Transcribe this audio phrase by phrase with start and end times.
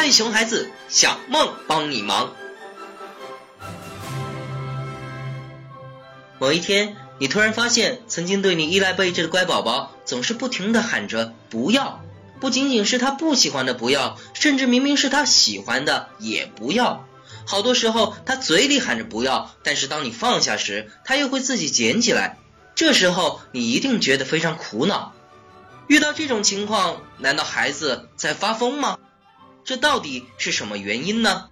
[0.00, 2.32] 爱熊孩子，小梦帮你忙。
[6.38, 12.00] 某一天，你突然发现，曾经对你依赖备至的乖宝宝，总是不停的喊着不要。
[12.40, 17.06] 不仅仅是他不喜欢的不要，甚至明明是他喜欢的也不要。
[17.44, 22.38] 好多时候，他嘴里喊着不要，但是当你放下时，他又会自己捡起来。
[22.74, 25.12] 这时候，你一定觉得非常苦恼。
[25.88, 28.96] 遇到这种情况，难道孩子在发疯吗？
[29.64, 31.48] 这到底是什么原因呢？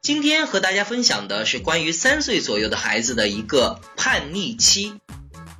[0.00, 4.98] 今天和大家分享的是关于三岁左右的孩子的一个叛逆期。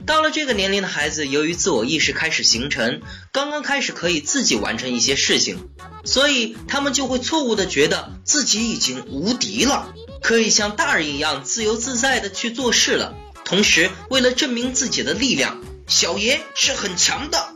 [0.09, 5.69] 到了这个年龄的孩子，由于自我意识开始形成，刚刚开始可以自己完成一些事情，
[6.03, 13.14] 所以他们就会错误的觉得自己已经无敌了，可以像大人一样自由自在的去做事了。
[13.45, 17.53] 同时，为了证明自己的力量，小爷是很强的，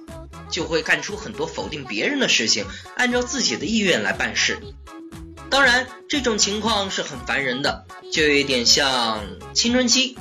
[0.50, 2.66] 就会干出很多否定别人的事情，
[2.98, 4.58] 按照自己的意愿来办事。
[5.52, 9.20] 当然，这种情况是很烦人的，就有一点像
[9.52, 10.16] 青春期。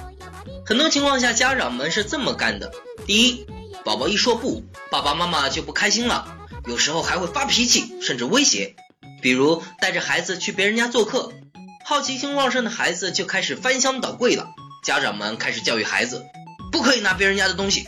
[0.65, 2.73] 很多情况下，家长们是这么干的：
[3.07, 3.45] 第一，
[3.85, 8.75] 宝宝一说不，爸爸妈妈就不开心了，有时候还会发脾气，甚至威胁。
[9.21, 11.31] 比如带着孩子去别人家做客，
[11.85, 14.49] 好奇心旺盛的孩子就开始翻箱倒柜了。
[14.83, 16.25] 家长们开始教育孩子，
[16.73, 17.85] 不可以拿别人家的东西。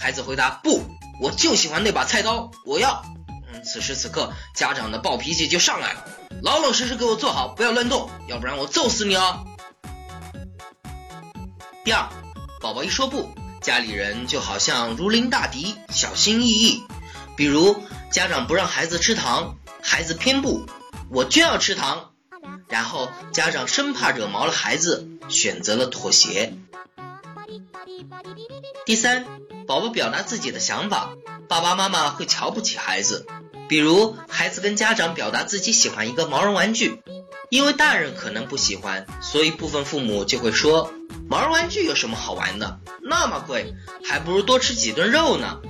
[0.00, 0.82] 孩子回答：不，
[1.20, 3.04] 我就喜欢那把菜刀，我要。
[3.52, 6.04] 嗯，此时此刻，家长的暴脾气就上来了，
[6.42, 9.44] 老老实实给我坐好，不要乱动，要不然我揍死你啊！
[11.84, 12.08] 第二，
[12.60, 13.30] 宝宝一说不，
[13.60, 16.82] 家里人就好像如临大敌，小心翼翼。
[17.36, 20.66] 比如家长不让孩子吃糖，孩子偏不，
[21.10, 22.10] 我就要吃糖。
[22.68, 26.54] 然后家长生怕惹毛了孩子，选择了妥协。
[28.84, 29.24] 第三，
[29.66, 31.12] 宝宝表达自己的想法，
[31.48, 33.26] 爸爸妈妈会瞧不起孩子。
[33.68, 37.02] 比如孩子跟家长表达自己喜欢一个毛绒玩具。
[37.48, 40.92] 因为大人可能不喜欢，所以部分父母就会说
[41.30, 42.80] ：“毛绒玩具有什么好玩的？
[43.00, 43.72] 那么贵，
[44.04, 45.60] 还不如多吃几顿肉呢。”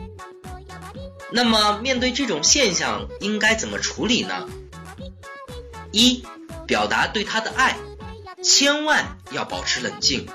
[1.31, 4.48] 那么面对这种现象，应该怎么处理呢？
[5.93, 6.25] 一、
[6.66, 7.76] 表达对他的爱，
[8.43, 10.26] 千万要保持冷静。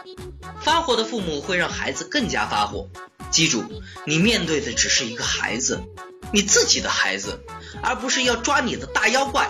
[0.61, 2.87] 发火的父母会让孩子更加发火。
[3.31, 3.63] 记住，
[4.05, 5.83] 你面对的只是一个孩子，
[6.33, 7.43] 你自己的孩子，
[7.81, 9.49] 而不是要抓你的大妖怪。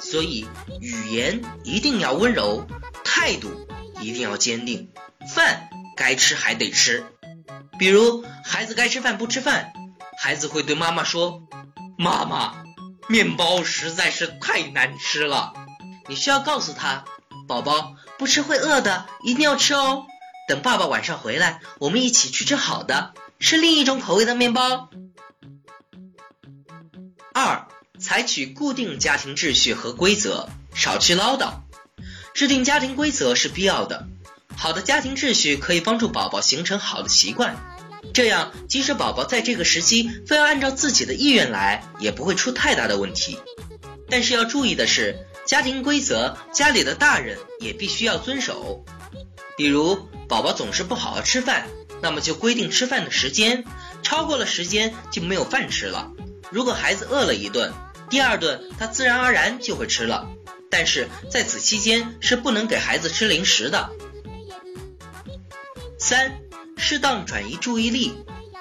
[0.00, 0.46] 所以，
[0.80, 2.66] 语言一定要温柔，
[3.04, 3.66] 态度
[4.00, 4.90] 一定要坚定，
[5.32, 7.06] 饭该吃还得吃。
[7.78, 9.72] 比如，孩子该吃饭不吃饭，
[10.18, 11.42] 孩子会对妈妈说
[11.96, 12.64] ：“妈妈，
[13.08, 15.54] 面包实在是太难吃了。”
[16.08, 17.04] 你需要告诉他
[17.46, 20.06] ：“宝宝不吃会饿的，一定要吃哦。
[20.48, 24.90] 等爸爸晚上回来，我们一起去吃好的，吃另一种口味的面包。”
[27.34, 27.66] 二。
[28.00, 31.60] 采取固定家庭秩序和规则，少去唠叨。
[32.34, 34.08] 制定家庭规则是必要的。
[34.56, 37.56] 好的家庭秩序可以帮助宝宝形成好的习惯，
[38.12, 43.38] 这样即使宝宝在这个时期非要按照自己的意愿来，也不会出太大的问题。
[44.08, 48.84] 但是要注意的是，家庭规则家里的大人也必须要遵守。
[49.56, 51.68] 比如，宝宝总是不好好吃饭，
[52.00, 53.64] 那么就规定吃饭的时间，
[54.02, 56.10] 超过了时间就没有饭吃了。
[56.50, 57.72] 如果孩子饿了一顿，
[58.10, 60.28] 第二顿他自然而然就会吃了，
[60.70, 63.90] 但是在此期间是不能给孩子吃零食的。
[65.98, 66.40] 三，
[66.76, 68.12] 适当转移注意力，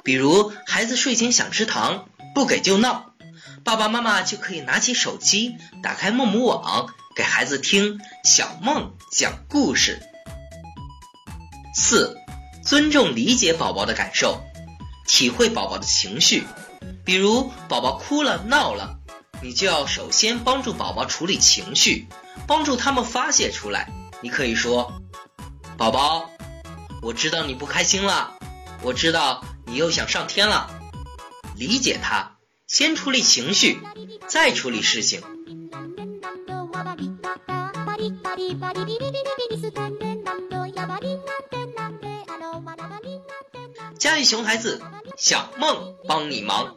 [0.03, 3.13] 比如孩子睡前想吃糖，不给就闹，
[3.63, 9.99] 爸爸妈妈就可以拿起手机，打开梦母网，给孩子听小梦讲故事。
[11.81, 12.15] 四，
[12.63, 14.43] 尊重理解宝宝的感受，
[15.07, 16.43] 体会宝宝的情绪，
[17.03, 18.99] 比如宝宝哭了闹了。
[19.41, 22.07] 你就要首先帮助宝宝处理情绪，
[22.45, 23.91] 帮助他们发泄出来。
[24.21, 25.01] 你可以说
[25.75, 26.29] ：“宝宝，
[27.01, 28.35] 我知道你不开心了，
[28.83, 30.69] 我知道你又想上天了。”
[31.57, 33.79] 理解他，先处理情绪，
[34.27, 35.23] 再处理事情。
[44.01, 44.81] 家里熊孩子
[45.15, 46.75] 小梦帮你忙。